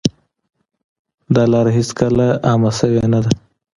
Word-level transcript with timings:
دا 1.33 1.43
لاره 1.51 1.71
هېڅکله 1.77 2.27
عامه 2.47 2.71
شوې 2.79 3.03
نه 3.13 3.19
ده. 3.23 3.31